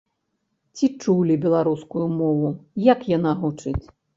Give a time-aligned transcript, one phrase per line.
[0.79, 2.49] Ці чулі беларускую мову,
[2.89, 3.79] як яна гучыць?